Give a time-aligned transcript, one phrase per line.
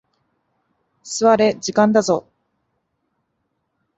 [1.03, 2.25] 座れ、時間だぞ。